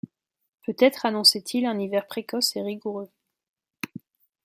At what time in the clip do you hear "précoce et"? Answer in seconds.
2.07-2.63